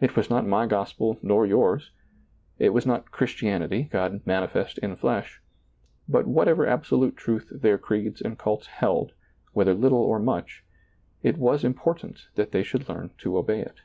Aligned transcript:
It 0.00 0.16
was 0.16 0.28
not 0.28 0.44
my 0.44 0.66
gospel 0.66 1.16
nor 1.22 1.46
yours; 1.46 1.92
it 2.58 2.70
was 2.70 2.86
not 2.86 3.12
Christianity, 3.12 3.84
God 3.84 4.20
manifest 4.26 4.78
in 4.78 4.96
flesh; 4.96 5.40
but 6.08 6.26
whatever 6.26 6.66
absolute 6.66 7.16
truth 7.16 7.46
their 7.54 7.78
creeds 7.78 8.20
and 8.20 8.36
cults 8.36 8.66
held, 8.66 9.12
whether 9.52 9.72
little 9.74 10.02
or 10.02 10.18
much, 10.18 10.64
it 11.22 11.38
was 11.38 11.62
important 11.62 12.26
that 12.34 12.50
they 12.50 12.64
should 12.64 12.88
learn 12.88 13.12
to 13.18 13.38
obey 13.38 13.60
it. 13.60 13.82